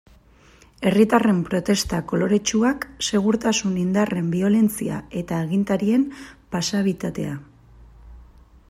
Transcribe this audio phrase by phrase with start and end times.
[0.91, 6.09] Herritarren protesta koloretsuak, segurtasun indarren biolentzia eta agintarien
[6.57, 7.39] pasibitatea.